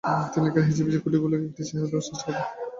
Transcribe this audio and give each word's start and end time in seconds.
তিনি 0.31 0.43
লেখার 0.45 0.63
হিজিবিজি 0.67 0.97
কাটাকুটিগুলিকে 0.97 1.45
একটি 1.49 1.61
চেহারা 1.67 1.87
দেওয়ার 1.89 2.05
চেষ্টা 2.07 2.23
করতেন। 2.27 2.45